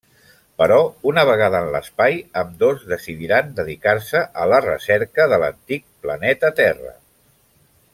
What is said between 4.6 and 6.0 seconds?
recerca de l'antic